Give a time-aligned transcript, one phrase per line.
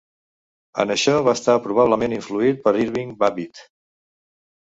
[0.83, 3.63] En això va estar probablement influït per Irving Babbitt.